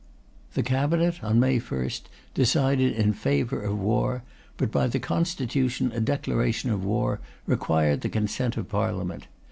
[0.55, 2.01] The Cabinet, on May 1st,
[2.33, 4.23] decided in favour of war,
[4.57, 9.27] but by the Constitution a declaration of war required the consent of Parliament.